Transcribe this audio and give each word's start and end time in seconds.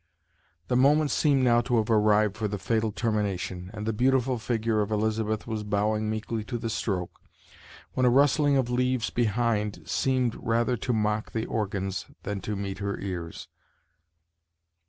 The 0.67 0.75
moment 0.75 1.11
seemed 1.11 1.43
now 1.43 1.61
to 1.61 1.77
have 1.77 1.91
arrived 1.91 2.35
for 2.35 2.47
the 2.47 2.57
fatal 2.57 2.91
termination, 2.91 3.69
and 3.71 3.85
the 3.85 3.93
beautiful 3.93 4.39
figure 4.39 4.81
of 4.81 4.89
Elizabeth 4.89 5.45
was 5.45 5.63
bowing 5.63 6.09
meekly 6.09 6.43
to 6.45 6.57
the 6.57 6.71
stroke, 6.71 7.21
when 7.93 8.07
a 8.07 8.09
rustling 8.09 8.57
of 8.57 8.71
leaves 8.71 9.11
behind 9.11 9.87
seemed 9.87 10.33
rather 10.33 10.75
to 10.75 10.91
mock 10.91 11.33
the 11.33 11.45
organs 11.45 12.07
than 12.23 12.41
to 12.41 12.55
meet 12.55 12.79
her 12.79 12.97
ears. 12.99 13.47